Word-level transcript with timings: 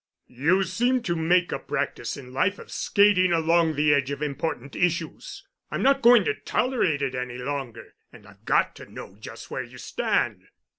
"You 0.25 0.63
seem 0.63 1.03
to 1.03 1.15
make 1.15 1.51
a 1.51 1.59
practice 1.59 2.17
in 2.17 2.33
life 2.33 2.57
of 2.57 2.71
skating 2.71 3.31
along 3.31 3.75
the 3.75 3.93
edge 3.93 4.09
of 4.09 4.23
important 4.23 4.75
issues. 4.75 5.45
I'm 5.69 5.83
not 5.83 6.01
going 6.01 6.25
to 6.25 6.33
tolerate 6.33 7.03
it 7.03 7.13
any 7.13 7.37
longer, 7.37 7.93
and 8.11 8.25
I've 8.25 8.43
got 8.43 8.75
to 8.77 8.91
know 8.91 9.15
just 9.19 9.51
where 9.51 9.61
you 9.61 9.77
stand." 9.77 10.47